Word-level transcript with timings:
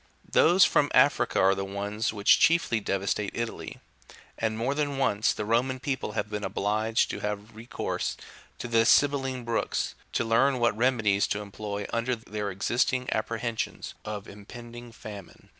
3/ 0.25 0.31
Those 0.31 0.65
from 0.65 0.89
Africa 0.95 1.39
are 1.39 1.53
the 1.53 1.63
ones 1.63 2.11
which 2.11 2.39
chiefly 2.39 2.79
devastate 2.79 3.29
Italy; 3.35 3.77
and 4.35 4.57
more 4.57 4.73
than 4.73 4.97
once 4.97 5.31
the 5.31 5.45
Roman 5.45 5.79
people 5.79 6.13
have 6.13 6.27
been 6.27 6.43
obliged 6.43 7.11
to 7.11 7.19
have 7.19 7.55
recourse 7.55 8.17
to 8.57 8.67
the 8.67 8.87
Sibylline 8.87 9.43
Books, 9.43 9.93
to 10.13 10.25
learn 10.25 10.57
what 10.57 10.75
remedies 10.75 11.27
to 11.27 11.41
employ 11.41 11.85
under 11.93 12.15
their 12.15 12.49
existing 12.49 13.09
apprehensions 13.13 13.93
of 14.03 14.27
impending 14.27 14.91
famine. 14.91 15.49